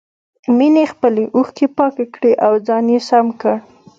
مينې 0.57 0.83
خپلې 0.93 1.23
اوښکې 1.35 1.67
پاکې 1.77 2.05
کړې 2.13 2.31
او 2.45 2.53
ځان 2.67 2.85
يې 2.93 2.99
سم 3.09 3.25
کړ. 3.39 3.55